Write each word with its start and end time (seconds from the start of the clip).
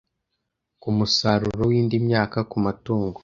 ku 0.81 0.89
musaruro 0.97 1.61
w’indi 1.69 1.97
myaka, 2.07 2.37
ku 2.51 2.57
matungo 2.65 3.19